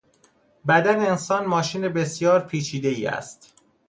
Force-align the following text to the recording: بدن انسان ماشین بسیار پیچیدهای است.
بدن 0.67 0.99
انسان 1.05 1.45
ماشین 1.45 1.87
بسیار 1.89 2.39
پیچیدهای 2.39 3.07
است. 3.07 3.53